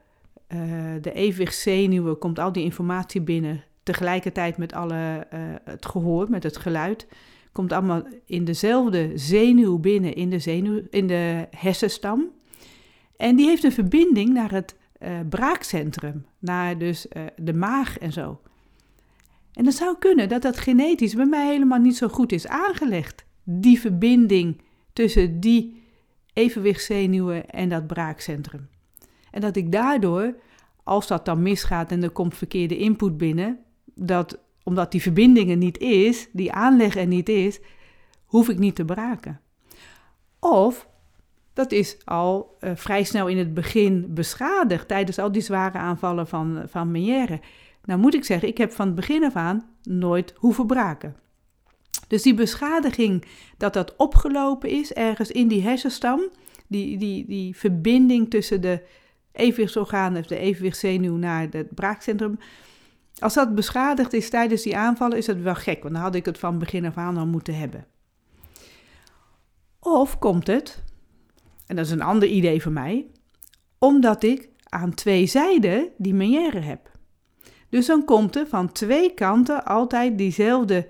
uh, 0.48 0.58
de 1.00 1.12
evenwichtszenuwen, 1.12 2.18
komt 2.18 2.38
al 2.38 2.52
die 2.52 2.64
informatie 2.64 3.20
binnen 3.20 3.64
tegelijkertijd 3.82 4.56
met 4.56 4.72
alle, 4.72 5.26
uh, 5.34 5.40
het 5.64 5.86
gehoor, 5.86 6.30
met 6.30 6.42
het 6.42 6.56
geluid, 6.56 7.06
komt 7.52 7.72
allemaal 7.72 8.02
in 8.26 8.44
dezelfde 8.44 9.12
zenuw 9.14 9.78
binnen, 9.78 10.14
in 10.14 10.30
de, 10.30 10.38
zenuw, 10.38 10.80
in 10.90 11.06
de 11.06 11.46
hersenstam. 11.50 12.30
En 13.16 13.36
die 13.36 13.46
heeft 13.46 13.64
een 13.64 13.72
verbinding 13.72 14.32
naar 14.32 14.50
het 14.50 14.76
uh, 15.02 15.08
braakcentrum, 15.28 16.26
naar 16.38 16.78
dus 16.78 17.06
de 17.36 17.54
maag 17.54 17.98
en 17.98 18.12
zo. 18.12 18.40
En 19.52 19.66
het 19.66 19.74
zou 19.74 19.96
kunnen 19.98 20.28
dat 20.28 20.42
dat 20.42 20.58
genetisch 20.58 21.14
bij 21.14 21.26
mij 21.26 21.46
helemaal 21.52 21.78
niet 21.78 21.96
zo 21.96 22.08
goed 22.08 22.32
is 22.32 22.46
aangelegd. 22.46 23.24
Die 23.44 23.80
verbinding 23.80 24.60
tussen 24.92 25.40
die 25.40 25.81
evenwichtszenuwen 26.32 27.50
en 27.50 27.68
dat 27.68 27.86
braakcentrum. 27.86 28.68
En 29.30 29.40
dat 29.40 29.56
ik 29.56 29.72
daardoor, 29.72 30.34
als 30.82 31.06
dat 31.06 31.24
dan 31.24 31.42
misgaat 31.42 31.90
en 31.92 32.02
er 32.02 32.10
komt 32.10 32.36
verkeerde 32.36 32.76
input 32.76 33.16
binnen, 33.16 33.58
dat 33.94 34.38
omdat 34.62 34.92
die 34.92 35.02
verbinding 35.02 35.50
er 35.50 35.56
niet 35.56 35.78
is, 35.78 36.28
die 36.32 36.52
aanleg 36.52 36.96
er 36.96 37.06
niet 37.06 37.28
is, 37.28 37.60
hoef 38.24 38.48
ik 38.48 38.58
niet 38.58 38.74
te 38.74 38.84
braken. 38.84 39.40
Of 40.40 40.88
dat 41.52 41.72
is 41.72 41.96
al 42.04 42.56
uh, 42.60 42.70
vrij 42.74 43.04
snel 43.04 43.26
in 43.26 43.38
het 43.38 43.54
begin 43.54 44.14
beschadigd 44.14 44.88
tijdens 44.88 45.18
al 45.18 45.32
die 45.32 45.42
zware 45.42 45.78
aanvallen 45.78 46.26
van, 46.26 46.62
van 46.66 46.90
Meniere. 46.90 47.40
Nou 47.84 48.00
moet 48.00 48.14
ik 48.14 48.24
zeggen, 48.24 48.48
ik 48.48 48.58
heb 48.58 48.72
van 48.72 48.86
het 48.86 48.94
begin 48.94 49.24
af 49.24 49.36
aan 49.36 49.68
nooit 49.82 50.34
hoeven 50.36 50.66
braken. 50.66 51.16
Dus 52.12 52.22
die 52.22 52.34
beschadiging, 52.34 53.24
dat 53.56 53.72
dat 53.72 53.96
opgelopen 53.96 54.68
is 54.70 54.92
ergens 54.92 55.30
in 55.30 55.48
die 55.48 55.62
hersenstam, 55.62 56.20
die, 56.66 56.98
die, 56.98 57.26
die 57.26 57.56
verbinding 57.56 58.30
tussen 58.30 58.60
de 58.60 58.82
evenwichtsorgaan 59.32 60.16
of 60.16 60.26
de 60.26 60.36
evenwichtszenuw 60.36 61.16
naar 61.16 61.46
het 61.50 61.74
braakcentrum. 61.74 62.38
Als 63.18 63.34
dat 63.34 63.54
beschadigd 63.54 64.12
is 64.12 64.30
tijdens 64.30 64.62
die 64.62 64.76
aanvallen, 64.76 65.16
is 65.16 65.26
dat 65.26 65.36
wel 65.36 65.54
gek, 65.54 65.82
want 65.82 65.94
dan 65.94 66.02
had 66.02 66.14
ik 66.14 66.24
het 66.24 66.38
van 66.38 66.58
begin 66.58 66.84
af 66.84 66.96
aan 66.96 67.16
al 67.16 67.26
moeten 67.26 67.58
hebben. 67.58 67.86
Of 69.80 70.18
komt 70.18 70.46
het, 70.46 70.82
en 71.66 71.76
dat 71.76 71.84
is 71.86 71.92
een 71.92 72.02
ander 72.02 72.28
idee 72.28 72.62
van 72.62 72.72
mij, 72.72 73.06
omdat 73.78 74.22
ik 74.22 74.48
aan 74.64 74.94
twee 74.94 75.26
zijden 75.26 75.88
die 75.96 76.14
meniere 76.14 76.60
heb. 76.60 76.90
Dus 77.68 77.86
dan 77.86 78.04
komt 78.04 78.36
er 78.36 78.46
van 78.46 78.72
twee 78.72 79.14
kanten 79.14 79.64
altijd 79.64 80.18
diezelfde 80.18 80.86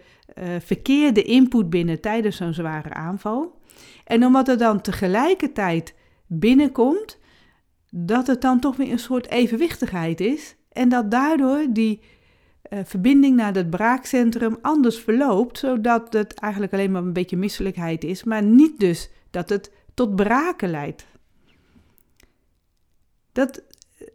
verkeerde 0.58 1.22
input 1.22 1.70
binnen 1.70 2.00
tijdens 2.00 2.36
zo'n 2.36 2.54
zware 2.54 2.94
aanval. 2.94 3.60
En 4.04 4.24
omdat 4.24 4.48
er 4.48 4.58
dan 4.58 4.80
tegelijkertijd 4.80 5.94
binnenkomt, 6.26 7.18
dat 7.90 8.26
het 8.26 8.40
dan 8.40 8.60
toch 8.60 8.76
weer 8.76 8.90
een 8.90 8.98
soort 8.98 9.28
evenwichtigheid 9.28 10.20
is. 10.20 10.56
En 10.72 10.88
dat 10.88 11.10
daardoor 11.10 11.66
die 11.70 12.00
uh, 12.72 12.78
verbinding 12.84 13.36
naar 13.36 13.54
het 13.54 13.70
braakcentrum 13.70 14.58
anders 14.62 14.98
verloopt, 14.98 15.58
zodat 15.58 16.12
het 16.12 16.34
eigenlijk 16.34 16.72
alleen 16.72 16.90
maar 16.90 17.02
een 17.02 17.12
beetje 17.12 17.36
misselijkheid 17.36 18.04
is, 18.04 18.24
maar 18.24 18.42
niet 18.42 18.80
dus 18.80 19.10
dat 19.30 19.48
het 19.48 19.72
tot 19.94 20.16
braken 20.16 20.70
leidt. 20.70 21.06
Dat 23.32 23.62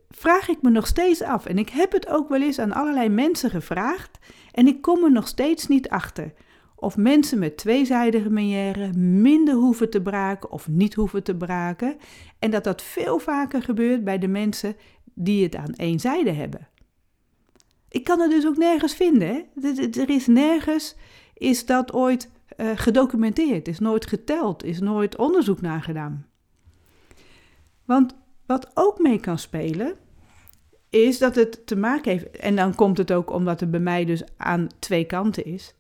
vraag 0.10 0.50
ik 0.50 0.62
me 0.62 0.70
nog 0.70 0.88
steeds 0.88 1.22
af 1.22 1.46
en 1.46 1.58
ik 1.58 1.70
heb 1.70 1.92
het 1.92 2.08
ook 2.08 2.30
wel 2.30 2.42
eens 2.42 2.60
aan 2.60 2.74
allerlei 2.74 3.10
mensen 3.10 3.50
gevraagd 3.50 4.20
en 4.58 4.68
ik 4.68 4.82
kom 4.82 5.04
er 5.04 5.12
nog 5.12 5.28
steeds 5.28 5.68
niet 5.68 5.90
achter 5.90 6.34
of 6.76 6.98
mensen 6.98 7.40
met 7.40 7.58
tweezijdige 7.58 8.30
meniere 8.30 8.94
minder 8.94 9.54
hoeven 9.54 9.90
te 9.90 10.02
braken 10.02 10.52
of 10.52 10.68
niet 10.68 10.94
hoeven 10.94 11.24
te 11.24 11.36
braken 11.36 11.98
en 12.40 12.52
dat 12.52 12.64
dat 12.64 12.82
veel 12.82 13.20
vaker 13.20 13.62
gebeurt 13.62 14.04
bij 14.04 14.18
de 14.18 14.28
mensen 14.28 14.76
die 15.14 15.44
het 15.44 15.56
aan 15.56 15.74
één 15.74 16.00
zijde 16.00 16.32
hebben. 16.32 16.68
Ik 17.90 18.04
kan 18.04 18.20
het 18.20 18.32
dus 18.32 18.46
ook 18.46 18.58
nergens 18.58 18.94
vinden. 18.96 19.46
Er 19.92 20.10
is 20.10 20.28
nergens, 20.28 20.96
is 21.34 21.66
dat 21.66 21.94
ooit 21.94 22.30
uh, 22.58 22.72
gedocumenteerd, 22.76 23.68
is 23.68 23.80
nooit 23.80 24.08
geteld, 24.08 24.64
is 24.64 24.80
nooit 24.80 25.18
onderzoek 25.18 25.62
naar 25.62 25.82
gedaan. 25.82 26.28
Want 27.86 28.16
wat 28.46 28.72
ook 28.74 29.00
mee 29.00 29.20
kan 29.20 29.40
spelen, 29.40 29.96
is 30.90 31.18
dat 31.18 31.36
het 31.36 31.68
te 31.68 31.76
maken 31.76 32.12
heeft, 32.12 32.38
en 32.38 32.56
dan 32.56 32.76
komt 32.76 32.98
het 32.98 33.12
ook 33.12 33.32
omdat 33.32 33.60
het 33.60 33.72
bij 33.72 33.80
mij 33.80 34.06
dus 34.06 34.22
aan 34.38 34.68
twee 34.80 35.06
kanten 35.06 35.46
is. 35.46 35.74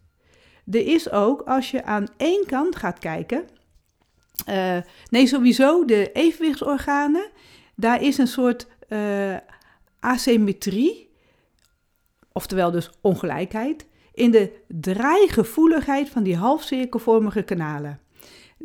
Er 0.71 0.87
is 0.87 1.11
ook, 1.11 1.41
als 1.41 1.71
je 1.71 1.83
aan 1.83 2.07
één 2.17 2.45
kant 2.45 2.75
gaat 2.75 2.99
kijken, 2.99 3.47
uh, 4.49 4.77
nee, 5.09 5.27
sowieso 5.27 5.85
de 5.85 6.11
evenwichtsorganen, 6.11 7.29
daar 7.75 8.01
is 8.01 8.17
een 8.17 8.27
soort 8.27 8.67
uh, 8.89 9.37
asymmetrie, 9.99 11.09
oftewel 12.31 12.71
dus 12.71 12.91
ongelijkheid, 13.01 13.87
in 14.13 14.31
de 14.31 14.51
draaigevoeligheid 14.67 16.09
van 16.09 16.23
die 16.23 16.35
halfcirkelvormige 16.35 17.43
kanalen. 17.43 17.99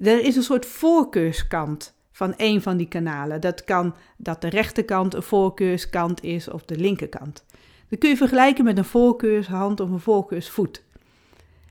Er 0.02 0.20
is 0.24 0.36
een 0.36 0.42
soort 0.42 0.66
voorkeurskant 0.66 1.94
van 2.12 2.34
een 2.36 2.62
van 2.62 2.76
die 2.76 2.88
kanalen. 2.88 3.40
Dat 3.40 3.64
kan 3.64 3.94
dat 4.16 4.40
de 4.40 4.48
rechterkant 4.48 5.14
een 5.14 5.22
voorkeurskant 5.22 6.22
is 6.22 6.50
of 6.50 6.64
de 6.64 6.76
linkerkant. 6.76 7.44
Dat 7.88 7.98
kun 7.98 8.08
je 8.08 8.16
vergelijken 8.16 8.64
met 8.64 8.78
een 8.78 8.84
voorkeurshand 8.84 9.80
of 9.80 9.90
een 9.90 10.00
voorkeursvoet. 10.00 10.84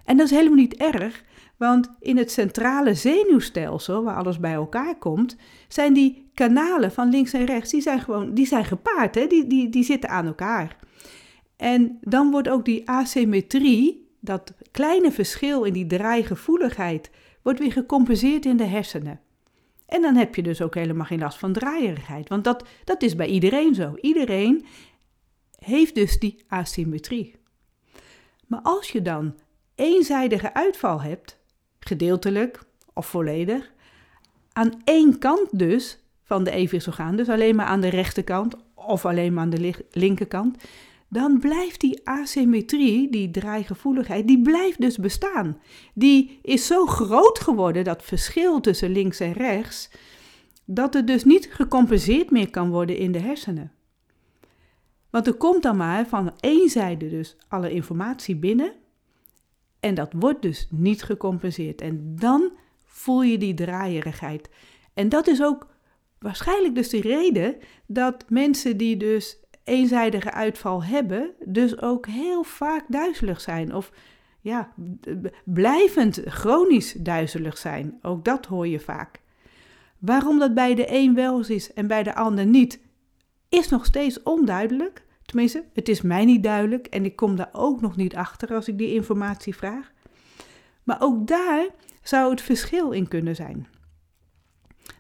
En 0.06 0.18
dat 0.18 0.26
is 0.26 0.38
helemaal 0.38 0.58
niet 0.58 0.76
erg, 0.76 1.24
want 1.58 1.90
in 2.00 2.18
het 2.18 2.32
centrale 2.32 2.94
zenuwstelsel, 2.94 4.04
waar 4.04 4.16
alles 4.16 4.40
bij 4.40 4.54
elkaar 4.54 4.98
komt, 4.98 5.36
zijn 5.68 5.94
die 5.94 6.30
kanalen 6.34 6.92
van 6.92 7.10
links 7.10 7.34
en 7.34 7.46
rechts, 7.46 7.72
die 7.72 7.82
zijn 7.82 8.00
gewoon, 8.00 8.34
die 8.34 8.46
zijn 8.46 8.66
gepaard, 8.66 9.16
hè? 9.16 9.28
Die, 9.28 9.48
die, 9.48 9.70
die 9.70 9.84
zitten 9.84 10.10
aan 10.10 10.26
elkaar. 10.26 10.78
En 11.56 11.98
dan 12.02 12.32
wordt 12.32 12.50
ook 12.50 12.66
die 12.66 12.90
asymmetrie, 12.90 14.10
dat 14.20 14.54
kleine 14.72 15.12
verschil 15.12 15.64
in 15.64 15.74
die 15.74 15.88
draaigevoeligheid, 15.88 17.10
wordt 17.42 17.60
weer 17.60 17.72
gecompenseerd 17.72 18.46
in 18.46 18.58
de 18.58 18.64
hersenen. 18.64 19.20
En 19.92 20.02
dan 20.02 20.16
heb 20.16 20.36
je 20.36 20.44
dus 20.44 20.62
ook 20.62 20.76
helemaal 20.76 21.06
geen 21.06 21.20
last 21.20 21.38
van 21.38 21.54
draaierigheid, 21.54 22.30
want 22.30 22.44
dat, 22.44 22.66
dat 22.84 23.02
is 23.02 23.16
bij 23.16 23.28
iedereen 23.28 23.76
zo. 23.76 23.96
Iedereen 24.02 24.66
heeft 25.60 25.96
dus 25.96 26.20
die 26.20 26.44
asymmetrie. 26.48 27.36
Maar 28.48 28.60
als 28.64 28.92
je 28.92 29.02
dan 29.02 29.36
eenzijdige 29.76 30.54
uitval 30.54 31.02
hebt, 31.02 31.40
gedeeltelijk 31.80 32.64
of 32.94 33.06
volledig, 33.06 33.72
aan 34.54 34.82
één 34.84 35.20
kant 35.20 35.60
dus 35.60 36.00
van 36.24 36.44
de 36.44 36.52
evenwichtsorgaan, 36.52 37.16
dus 37.16 37.30
alleen 37.30 37.56
maar 37.56 37.66
aan 37.66 37.82
de 37.82 37.90
rechterkant 37.90 38.56
of 38.74 39.06
alleen 39.06 39.34
maar 39.34 39.44
aan 39.44 39.50
de 39.50 39.74
linkerkant, 39.92 40.64
dan 41.12 41.40
blijft 41.40 41.82
die 41.82 42.02
asymmetrie, 42.04 43.10
die 43.10 43.32
draaigevoeligheid, 43.32 44.28
die 44.28 44.42
blijft 44.42 44.82
dus 44.82 44.98
bestaan. 44.98 45.58
Die 45.94 46.40
is 46.42 46.68
zo 46.68 46.86
groot 46.86 47.40
geworden, 47.40 47.84
dat 47.84 48.04
verschil 48.04 48.60
tussen 48.60 48.92
links 48.92 49.20
en 49.20 49.34
rechts, 49.34 49.90
dat 50.66 50.94
het 50.94 51.08
dus 51.08 51.24
niet 51.24 51.50
gecompenseerd 51.52 52.32
meer 52.32 52.50
kan 52.50 52.70
worden 52.70 52.98
in 52.98 53.12
de 53.12 53.20
hersenen. 53.20 53.72
Want 55.10 55.28
er 55.28 55.34
komt 55.34 55.64
dan 55.64 55.78
maar 55.78 56.08
van 56.08 56.34
één 56.40 56.70
zijde 56.70 57.10
dus 57.10 57.38
alle 57.48 57.72
informatie 57.72 58.36
binnen 58.36 58.74
en 59.80 59.96
dat 59.96 60.14
wordt 60.14 60.42
dus 60.42 60.68
niet 60.70 61.04
gecompenseerd. 61.04 61.82
En 61.82 62.16
dan 62.16 62.52
voel 62.84 63.24
je 63.24 63.38
die 63.38 63.54
draaierigheid. 63.54 64.50
En 64.94 65.10
dat 65.10 65.28
is 65.28 65.44
ook 65.44 65.68
waarschijnlijk 66.20 66.76
dus 66.76 66.90
de 66.90 67.02
reden 67.02 67.56
dat 67.86 68.26
mensen 68.30 68.78
die 68.78 68.98
dus 68.98 69.41
eenzijdige 69.64 70.32
uitval 70.32 70.84
hebben, 70.84 71.32
dus 71.46 71.82
ook 71.82 72.08
heel 72.08 72.44
vaak 72.44 72.84
duizelig 72.88 73.42
zijn. 73.42 73.76
Of 73.76 73.92
ja, 74.42 74.74
blijvend 75.44 76.22
chronisch 76.26 76.94
duizelig 76.94 77.58
zijn. 77.58 78.00
Ook 78.02 78.26
dat 78.26 78.46
hoor 78.46 78.68
je 78.68 78.80
vaak. 78.80 79.22
Waarom 80.00 80.40
dat 80.40 80.54
bij 80.54 80.76
de 80.76 80.86
een 80.88 81.16
wel 81.16 81.46
is 81.46 81.74
en 81.74 81.88
bij 81.88 82.04
de 82.04 82.16
ander 82.16 82.46
niet, 82.46 82.80
is 83.50 83.70
nog 83.70 83.86
steeds 83.86 84.24
onduidelijk. 84.24 85.06
Tenminste, 85.26 85.64
het 85.74 85.90
is 85.90 86.02
mij 86.02 86.26
niet 86.26 86.44
duidelijk 86.44 86.88
en 86.88 87.06
ik 87.06 87.16
kom 87.16 87.36
daar 87.36 87.50
ook 87.52 87.82
nog 87.82 87.96
niet 87.96 88.16
achter 88.16 88.54
als 88.54 88.68
ik 88.68 88.78
die 88.78 88.94
informatie 88.94 89.56
vraag. 89.56 89.92
Maar 90.84 90.98
ook 91.00 91.28
daar 91.28 91.68
zou 92.02 92.32
het 92.32 92.42
verschil 92.42 92.92
in 92.92 93.08
kunnen 93.08 93.36
zijn. 93.36 93.68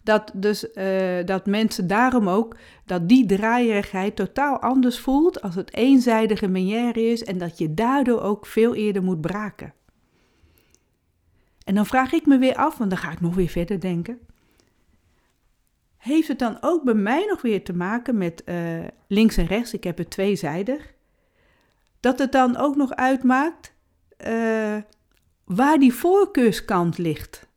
Dat, 0.03 0.31
dus, 0.33 0.65
uh, 0.73 1.25
dat 1.25 1.45
mensen 1.45 1.87
daarom 1.87 2.29
ook, 2.29 2.55
dat 2.85 3.09
die 3.09 3.25
draaierigheid 3.25 4.15
totaal 4.15 4.59
anders 4.59 4.99
voelt 4.99 5.41
als 5.41 5.55
het 5.55 5.73
eenzijdige 5.73 6.47
menière 6.47 7.01
is 7.01 7.23
en 7.23 7.37
dat 7.37 7.57
je 7.57 7.73
daardoor 7.73 8.21
ook 8.21 8.45
veel 8.45 8.75
eerder 8.75 9.03
moet 9.03 9.21
braken. 9.21 9.73
En 11.63 11.75
dan 11.75 11.85
vraag 11.85 12.11
ik 12.11 12.25
me 12.25 12.37
weer 12.37 12.55
af, 12.55 12.77
want 12.77 12.89
dan 12.89 12.99
ga 12.99 13.11
ik 13.11 13.21
nog 13.21 13.35
weer 13.35 13.47
verder 13.47 13.79
denken. 13.79 14.19
Heeft 15.97 16.27
het 16.27 16.39
dan 16.39 16.57
ook 16.61 16.83
bij 16.83 16.93
mij 16.93 17.25
nog 17.25 17.41
weer 17.41 17.63
te 17.63 17.73
maken 17.73 18.17
met 18.17 18.43
uh, 18.45 18.79
links 19.07 19.37
en 19.37 19.45
rechts? 19.45 19.73
Ik 19.73 19.83
heb 19.83 19.97
het 19.97 20.09
tweezijdig. 20.09 20.93
Dat 21.99 22.19
het 22.19 22.31
dan 22.31 22.57
ook 22.57 22.75
nog 22.75 22.91
uitmaakt 22.95 23.73
uh, 24.27 24.77
waar 25.45 25.79
die 25.79 25.93
voorkeurskant 25.93 26.97
ligt. 26.97 27.49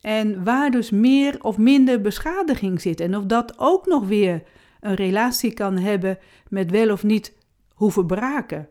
En 0.00 0.44
waar 0.44 0.70
dus 0.70 0.90
meer 0.90 1.42
of 1.42 1.58
minder 1.58 2.00
beschadiging 2.00 2.80
zit. 2.80 3.00
En 3.00 3.16
of 3.16 3.24
dat 3.24 3.58
ook 3.58 3.86
nog 3.86 4.06
weer 4.06 4.42
een 4.80 4.94
relatie 4.94 5.52
kan 5.52 5.78
hebben 5.78 6.18
met 6.48 6.70
wel 6.70 6.92
of 6.92 7.02
niet 7.02 7.32
hoeven 7.74 8.06
braken. 8.06 8.68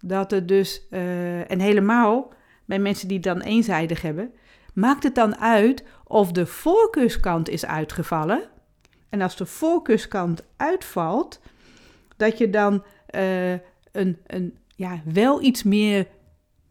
Dat 0.00 0.30
het 0.30 0.48
dus, 0.48 0.86
uh, 0.90 1.50
en 1.50 1.60
helemaal 1.60 2.32
bij 2.64 2.78
mensen 2.78 3.08
die 3.08 3.16
het 3.16 3.26
dan 3.26 3.40
eenzijdig 3.40 4.02
hebben, 4.02 4.32
maakt 4.74 5.02
het 5.02 5.14
dan 5.14 5.36
uit 5.36 5.84
of 6.04 6.32
de 6.32 6.46
voorkeurskant 6.46 7.48
is 7.48 7.66
uitgevallen 7.66 8.42
En 9.08 9.20
als 9.20 9.36
de 9.36 9.46
voorkeurskant 9.46 10.44
uitvalt, 10.56 11.40
dat 12.16 12.38
je 12.38 12.50
dan 12.50 12.84
uh, 13.14 13.52
een, 13.92 14.18
een, 14.26 14.58
ja, 14.76 15.00
wel 15.04 15.42
iets 15.42 15.62
meer 15.62 16.06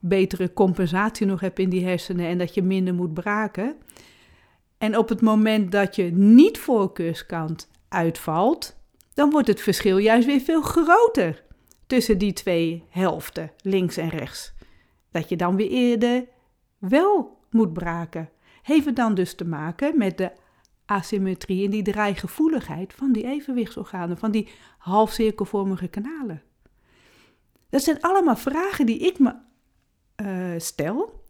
betere 0.01 0.53
compensatie 0.53 1.25
nog 1.25 1.39
hebt 1.39 1.59
in 1.59 1.69
die 1.69 1.85
hersenen 1.85 2.25
en 2.25 2.37
dat 2.37 2.53
je 2.53 2.61
minder 2.61 2.93
moet 2.93 3.13
braken. 3.13 3.75
En 4.77 4.97
op 4.97 5.09
het 5.09 5.21
moment 5.21 5.71
dat 5.71 5.95
je 5.95 6.03
niet 6.11 6.57
voorkeurskant 6.57 7.69
uitvalt, 7.87 8.77
dan 9.13 9.29
wordt 9.29 9.47
het 9.47 9.61
verschil 9.61 9.97
juist 9.97 10.27
weer 10.27 10.39
veel 10.39 10.61
groter 10.61 11.43
tussen 11.87 12.17
die 12.17 12.33
twee 12.33 12.83
helften, 12.89 13.51
links 13.61 13.97
en 13.97 14.09
rechts. 14.09 14.53
Dat 15.11 15.29
je 15.29 15.35
dan 15.35 15.55
weer 15.55 15.69
eerder 15.69 16.25
wel 16.77 17.37
moet 17.49 17.73
braken. 17.73 18.29
Heeft 18.61 18.85
het 18.85 18.95
dan 18.95 19.15
dus 19.15 19.35
te 19.35 19.45
maken 19.45 19.97
met 19.97 20.17
de 20.17 20.31
asymmetrie 20.85 21.65
en 21.65 21.71
die 21.71 21.83
draaigevoeligheid 21.83 22.93
van 22.93 23.11
die 23.11 23.25
evenwichtsorganen, 23.25 24.17
van 24.17 24.31
die 24.31 24.49
halfcirkelvormige 24.77 25.87
kanalen? 25.87 26.41
Dat 27.69 27.83
zijn 27.83 28.01
allemaal 28.01 28.35
vragen 28.35 28.85
die 28.85 28.99
ik 28.99 29.19
me 29.19 29.33
uh, 30.21 30.59
stel 30.59 31.23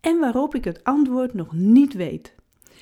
en 0.00 0.18
waarop 0.18 0.54
ik 0.54 0.64
het 0.64 0.84
antwoord 0.84 1.34
nog 1.34 1.52
niet 1.52 1.94
weet. 1.94 2.34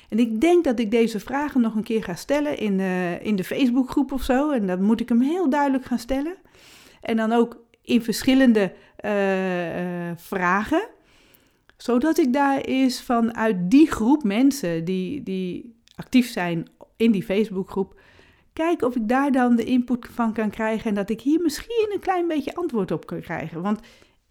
En 0.09 0.19
ik 0.19 0.41
denk 0.41 0.63
dat 0.63 0.79
ik 0.79 0.91
deze 0.91 1.19
vragen 1.19 1.61
nog 1.61 1.75
een 1.75 1.83
keer 1.83 2.03
ga 2.03 2.15
stellen 2.15 2.57
in, 2.57 2.79
uh, 2.79 3.25
in 3.25 3.35
de 3.35 3.43
Facebookgroep 3.43 4.11
of 4.11 4.23
zo. 4.23 4.51
En 4.51 4.67
dan 4.67 4.81
moet 4.81 4.99
ik 4.99 5.09
hem 5.09 5.21
heel 5.21 5.49
duidelijk 5.49 5.85
gaan 5.85 5.99
stellen. 5.99 6.35
En 7.01 7.17
dan 7.17 7.31
ook 7.31 7.63
in 7.81 8.03
verschillende 8.03 8.73
uh, 9.05 9.11
vragen. 10.15 10.87
Zodat 11.77 12.17
ik 12.17 12.33
daar 12.33 12.57
eens 12.57 13.01
vanuit 13.01 13.71
die 13.71 13.91
groep 13.91 14.23
mensen 14.23 14.85
die, 14.85 15.23
die 15.23 15.75
actief 15.95 16.29
zijn 16.29 16.67
in 16.97 17.11
die 17.11 17.23
Facebookgroep. 17.23 17.99
Kijk 18.53 18.81
of 18.81 18.95
ik 18.95 19.07
daar 19.07 19.31
dan 19.31 19.55
de 19.55 19.63
input 19.63 20.07
van 20.11 20.33
kan 20.33 20.49
krijgen. 20.49 20.89
En 20.89 20.95
dat 20.95 21.09
ik 21.09 21.21
hier 21.21 21.41
misschien 21.41 21.89
een 21.93 21.99
klein 21.99 22.27
beetje 22.27 22.55
antwoord 22.55 22.91
op 22.91 23.05
kan 23.05 23.21
krijgen. 23.21 23.61
Want 23.61 23.79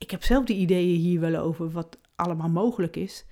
ik 0.05 0.11
heb 0.11 0.25
zelf 0.25 0.45
die 0.45 0.57
ideeën 0.57 0.99
hier 0.99 1.21
wel 1.21 1.37
over 1.37 1.71
wat 1.71 1.99
allemaal 2.15 2.49
mogelijk 2.49 2.97
is. 2.97 3.25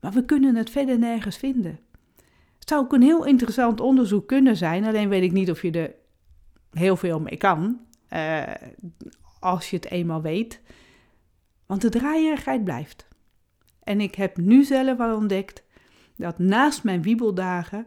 Maar 0.00 0.12
we 0.12 0.24
kunnen 0.24 0.54
het 0.54 0.70
verder 0.70 0.98
nergens 0.98 1.36
vinden. 1.36 1.80
Het 2.58 2.68
zou 2.68 2.84
ook 2.84 2.92
een 2.92 3.02
heel 3.02 3.24
interessant 3.24 3.80
onderzoek 3.80 4.28
kunnen 4.28 4.56
zijn, 4.56 4.84
alleen 4.84 5.08
weet 5.08 5.22
ik 5.22 5.32
niet 5.32 5.50
of 5.50 5.62
je 5.62 5.70
er 5.70 5.94
heel 6.70 6.96
veel 6.96 7.20
mee 7.20 7.36
kan. 7.36 7.80
Uh, 8.10 8.42
als 9.40 9.70
je 9.70 9.76
het 9.76 9.90
eenmaal 9.90 10.22
weet. 10.22 10.60
Want 11.66 11.80
de 11.82 11.88
draaierigheid 11.88 12.64
blijft. 12.64 13.08
En 13.82 14.00
ik 14.00 14.14
heb 14.14 14.36
nu 14.36 14.64
zelf 14.64 15.00
al 15.00 15.16
ontdekt 15.16 15.64
dat 16.16 16.38
naast 16.38 16.84
mijn 16.84 17.02
wiebeldagen 17.02 17.86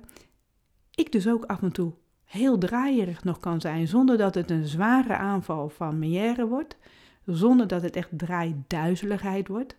ik 0.92 1.12
dus 1.12 1.28
ook 1.28 1.46
af 1.46 1.62
en 1.62 1.72
toe 1.72 1.94
heel 2.24 2.58
draaierig 2.58 3.24
nog 3.24 3.40
kan 3.40 3.62
zijn, 3.62 3.88
zonder 3.88 4.18
dat 4.18 4.36
het 4.36 4.52
een 4.52 4.68
zware 4.68 5.16
aanval 5.16 5.70
van 5.70 6.00
meniere 6.00 6.48
wordt, 6.48 6.78
zonder 7.26 7.68
dat 7.68 7.82
het 7.82 7.96
echt 7.96 8.10
draaiduizeligheid 8.12 9.48
wordt, 9.48 9.76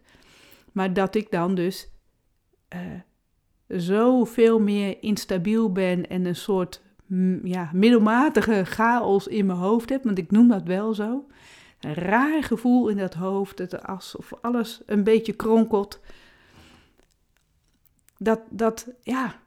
maar 0.72 0.92
dat 0.92 1.14
ik 1.14 1.30
dan 1.30 1.54
dus 1.54 1.88
uh, 2.74 2.80
zoveel 3.68 4.60
meer 4.60 5.02
instabiel 5.02 5.72
ben 5.72 6.08
en 6.08 6.24
een 6.24 6.36
soort 6.36 6.82
ja, 7.42 7.70
middelmatige 7.72 8.64
chaos 8.64 9.26
in 9.26 9.46
mijn 9.46 9.58
hoofd 9.58 9.88
heb, 9.88 10.04
want 10.04 10.18
ik 10.18 10.30
noem 10.30 10.48
dat 10.48 10.62
wel 10.62 10.94
zo. 10.94 11.26
Een 11.80 11.94
raar 11.94 12.42
gevoel 12.42 12.88
in 12.88 12.96
dat 12.96 13.14
hoofd, 13.14 13.56
dat 13.56 13.86
alsof 13.86 14.32
alles 14.40 14.82
een 14.86 15.04
beetje 15.04 15.32
kronkelt. 15.32 16.00
Dat, 18.18 18.40
dat, 18.50 18.88
ja, 19.02 19.40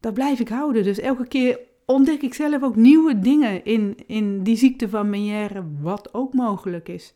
dat 0.00 0.14
blijf 0.14 0.40
ik 0.40 0.48
houden. 0.48 0.82
Dus 0.82 0.98
elke 0.98 1.26
keer 1.26 1.58
ontdek 1.86 2.22
ik 2.22 2.34
zelf 2.34 2.62
ook 2.62 2.76
nieuwe 2.76 3.18
dingen 3.18 3.64
in, 3.64 3.96
in 4.06 4.42
die 4.42 4.56
ziekte 4.56 4.88
van 4.88 5.10
Meniere, 5.10 5.64
wat 5.80 6.14
ook 6.14 6.34
mogelijk 6.34 6.88
is. 6.88 7.14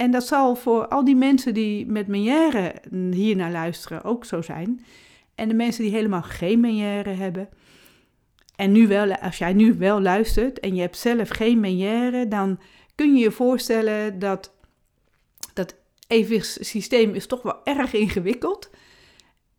En 0.00 0.10
dat 0.10 0.26
zal 0.26 0.56
voor 0.56 0.88
al 0.88 1.04
die 1.04 1.16
mensen 1.16 1.54
die 1.54 1.86
met 1.86 2.06
Meniere 2.06 2.74
hier 3.10 3.36
naar 3.36 3.50
luisteren 3.50 4.04
ook 4.04 4.24
zo 4.24 4.42
zijn. 4.42 4.84
En 5.34 5.48
de 5.48 5.54
mensen 5.54 5.82
die 5.82 5.92
helemaal 5.92 6.22
geen 6.22 6.60
Meniere 6.60 7.10
hebben. 7.10 7.48
En 8.56 8.72
nu 8.72 8.88
wel, 8.88 9.14
als 9.16 9.38
jij 9.38 9.52
nu 9.52 9.74
wel 9.74 10.00
luistert 10.00 10.60
en 10.60 10.74
je 10.74 10.80
hebt 10.80 10.96
zelf 10.96 11.28
geen 11.28 11.60
Meniere, 11.60 12.28
dan 12.28 12.60
kun 12.94 13.14
je 13.14 13.20
je 13.20 13.30
voorstellen 13.30 14.18
dat 14.18 14.54
dat 15.54 15.74
evenwichtssysteem 16.06 17.14
is 17.14 17.26
toch 17.26 17.42
wel 17.42 17.64
erg 17.64 17.92
ingewikkeld. 17.92 18.70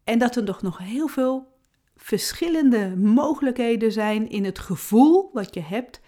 En 0.04 0.20
dat 0.20 0.36
er 0.36 0.58
nog 0.62 0.78
heel 0.78 1.08
veel 1.08 1.48
verschillende 1.96 2.96
mogelijkheden 2.98 3.92
zijn 3.92 4.30
in 4.30 4.46
het 4.46 4.60
gevoel 4.60 5.30
wat 5.34 5.54
je 5.54 5.62
hebt 5.62 6.02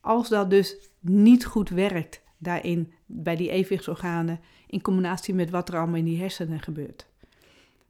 als 0.00 0.28
dat 0.28 0.50
dus 0.50 0.76
niet 1.00 1.46
goed 1.46 1.68
werkt 1.68 2.22
daarin, 2.38 2.92
bij 3.06 3.36
die 3.36 3.50
evenwichtsorganen, 3.50 4.40
in 4.66 4.82
combinatie 4.82 5.34
met 5.34 5.50
wat 5.50 5.68
er 5.68 5.76
allemaal 5.76 5.96
in 5.96 6.04
die 6.04 6.20
hersenen 6.20 6.60
gebeurt. 6.60 7.06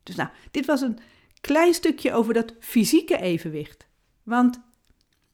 Dus 0.03 0.15
nou, 0.15 0.29
dit 0.51 0.67
was 0.67 0.81
een 0.81 0.99
klein 1.41 1.75
stukje 1.75 2.13
over 2.13 2.35
dat 2.35 2.55
fysieke 2.61 3.21
evenwicht. 3.21 3.87
Want 4.23 4.61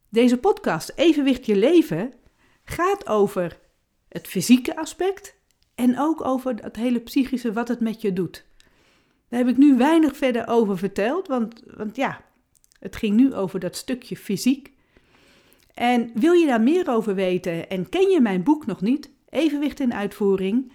deze 0.09 0.37
podcast, 0.37 0.93
Evenwicht 0.95 1.47
je 1.47 1.57
leven, 1.57 2.13
gaat 2.65 3.09
over 3.09 3.59
het 4.09 4.27
fysieke 4.27 4.77
aspect 4.77 5.35
en 5.75 5.99
ook 5.99 6.25
over 6.25 6.55
het 6.55 6.77
hele 6.77 7.01
psychische, 7.01 7.53
wat 7.53 7.69
het 7.69 7.81
met 7.81 8.01
je 8.01 8.13
doet. 8.13 8.45
Daar 9.29 9.41
heb 9.41 9.49
ik 9.49 9.57
nu 9.57 9.77
weinig 9.77 10.17
verder 10.17 10.49
over 10.49 10.79
verteld, 10.79 11.29
want, 11.29 11.63
want 11.77 11.97
ja, 11.97 12.25
het 12.79 12.97
ging 12.97 13.17
nu 13.17 13.35
over 13.35 13.61
dat 13.61 13.77
stukje 13.77 14.17
fysiek. 14.17 14.73
En 15.75 16.11
wil 16.15 16.33
je 16.33 16.47
daar 16.47 16.61
meer 16.61 16.91
over 16.91 17.15
weten 17.15 17.69
en 17.69 17.89
ken 17.89 18.11
je 18.11 18.21
mijn 18.21 18.43
boek 18.43 18.67
nog 18.67 18.81
niet, 18.81 19.11
Evenwicht 19.29 19.81
in 19.81 19.95
Uitvoering? 19.95 20.73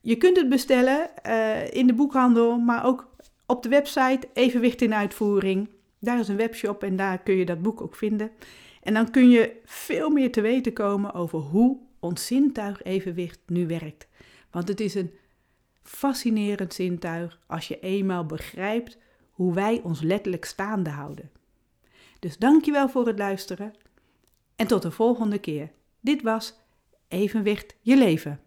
Je 0.00 0.16
kunt 0.16 0.36
het 0.36 0.48
bestellen 0.48 1.10
uh, 1.26 1.72
in 1.72 1.86
de 1.86 1.94
boekhandel, 1.94 2.58
maar 2.58 2.84
ook 2.84 3.08
op 3.46 3.62
de 3.62 3.68
website 3.68 4.28
Evenwicht 4.32 4.82
in 4.82 4.94
Uitvoering. 4.94 5.68
Daar 5.98 6.18
is 6.18 6.28
een 6.28 6.36
webshop 6.36 6.82
en 6.82 6.96
daar 6.96 7.18
kun 7.18 7.34
je 7.34 7.44
dat 7.44 7.62
boek 7.62 7.80
ook 7.80 7.96
vinden. 7.96 8.30
En 8.82 8.94
dan 8.94 9.10
kun 9.10 9.30
je 9.30 9.60
veel 9.64 10.10
meer 10.10 10.32
te 10.32 10.40
weten 10.40 10.72
komen 10.72 11.14
over 11.14 11.38
hoe 11.38 11.78
ons 12.00 12.26
zintuig 12.26 12.82
evenwicht 12.82 13.40
nu 13.46 13.66
werkt. 13.66 14.08
Want 14.50 14.68
het 14.68 14.80
is 14.80 14.94
een 14.94 15.10
fascinerend 15.82 16.74
zintuig 16.74 17.40
als 17.46 17.68
je 17.68 17.80
eenmaal 17.80 18.26
begrijpt 18.26 18.98
hoe 19.30 19.54
wij 19.54 19.80
ons 19.82 20.00
letterlijk 20.00 20.44
staande 20.44 20.90
houden. 20.90 21.30
Dus 22.18 22.38
dankjewel 22.38 22.88
voor 22.88 23.06
het 23.06 23.18
luisteren 23.18 23.74
en 24.56 24.66
tot 24.66 24.82
de 24.82 24.90
volgende 24.90 25.38
keer. 25.38 25.72
Dit 26.00 26.22
was 26.22 26.54
Evenwicht 27.08 27.76
je 27.80 27.96
leven. 27.96 28.40